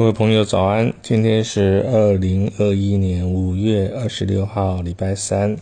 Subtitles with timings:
[0.00, 5.58] 各位朋友早安，今天是二零二一年五月二十六号，礼拜三，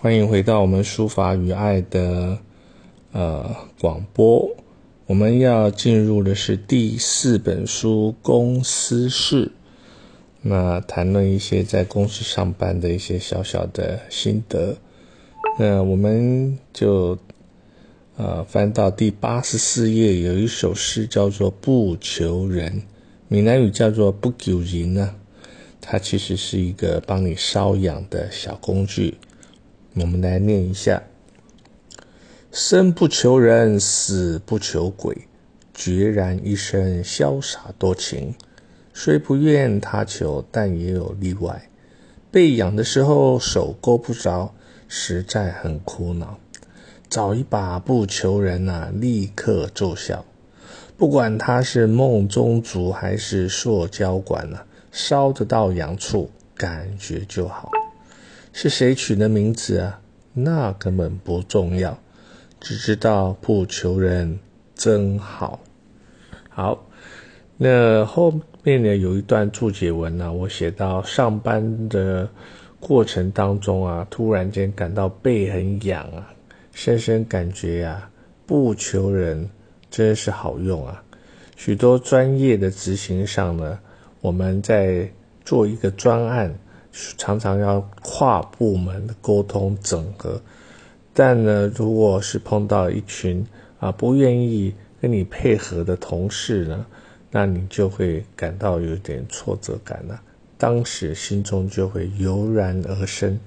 [0.00, 2.36] 欢迎回到我们书法与爱的
[3.12, 4.50] 呃广播。
[5.06, 9.46] 我们要进入的是第四本书《公司事》，
[10.42, 14.76] 那谈论一些在公司上班的一些小小的心得。
[15.60, 17.16] 那我们就
[18.16, 22.80] 呃翻到第八十四页，有一首诗叫做《不求人》。
[23.34, 25.16] 闽南语叫做“不求人”呢，
[25.80, 29.18] 它其实是一个帮你瘙痒的小工具。
[29.94, 31.02] 我们来念一下：
[32.52, 35.26] 生不求人，死不求鬼，
[35.74, 38.36] 决然一生潇洒多情。
[38.92, 41.68] 虽不愿他求，但也有例外。
[42.30, 44.54] 被痒的时候手够不着，
[44.86, 46.38] 实在很苦恼。
[47.10, 50.24] 找一把不求人啊，立刻奏效。
[50.96, 54.60] 不管它是梦中竹还是塑胶管呢，
[54.92, 57.72] 烧得到痒处，感觉就好。
[58.52, 60.00] 是谁取的名字啊？
[60.32, 61.98] 那根本不重要，
[62.60, 64.38] 只知道不求人
[64.76, 65.58] 真好。
[66.48, 66.86] 好，
[67.56, 68.32] 那后
[68.62, 72.28] 面呢有一段注解文呢，我写到上班的
[72.78, 76.32] 过程当中啊，突然间感到背很痒啊，
[76.72, 78.08] 深深感觉呀，
[78.46, 79.50] 不求人。
[79.94, 81.00] 真是好用啊！
[81.54, 83.78] 许多专业的执行上呢，
[84.20, 85.08] 我们在
[85.44, 86.52] 做一个专案，
[87.16, 90.42] 常常要跨部门的沟通整合。
[91.12, 93.46] 但呢，如果是碰到一群
[93.78, 96.84] 啊不愿意跟你配合的同事呢，
[97.30, 100.20] 那你就会感到有点挫折感了。
[100.58, 103.38] 当时心中就会油然而生：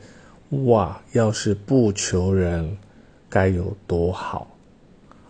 [0.63, 2.77] 哇，要是不求人，
[3.27, 4.47] 该有多好！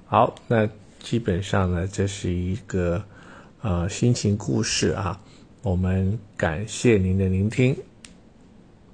[0.05, 0.69] 好，那。
[0.99, 3.03] 基本上呢，这是一个
[3.61, 5.19] 呃心情故事啊。
[5.63, 7.75] 我们感谢您的聆听。